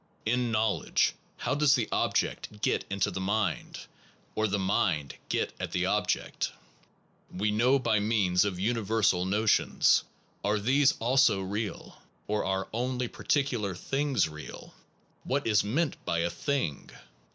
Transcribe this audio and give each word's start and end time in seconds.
In 0.25 0.51
knowledge, 0.51 1.13
how 1.37 1.53
does 1.53 1.75
the 1.75 1.87
object 1.91 2.63
get 2.63 2.85
into 2.89 3.11
the 3.11 3.21
mind? 3.21 3.81
or 4.33 4.47
the 4.47 4.57
mind 4.57 5.13
get 5.29 5.53
at 5.59 5.73
the 5.73 5.85
object? 5.85 6.51
We 7.31 7.51
know 7.51 7.77
by 7.77 7.99
means 7.99 8.43
of 8.43 8.59
universal 8.59 9.25
notions. 9.25 10.03
Are 10.43 10.57
these 10.57 10.95
also 10.97 11.41
real? 11.41 12.01
Or 12.25 12.43
are 12.45 12.67
only 12.73 13.09
particular 13.09 13.75
things 13.75 14.27
real? 14.27 14.73
What 15.23 15.45
is 15.45 15.63
meant 15.63 16.03
by 16.03 16.21
a 16.21 16.31
thing 16.31 16.89